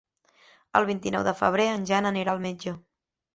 [0.79, 2.75] El vint-i-nou de febrer en Jan anirà al metge.